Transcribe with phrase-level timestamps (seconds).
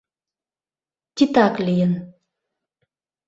[1.15, 1.91] Титак лийын...